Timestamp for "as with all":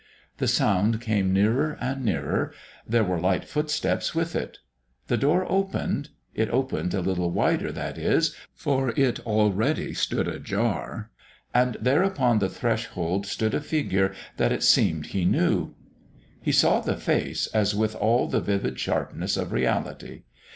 17.53-18.27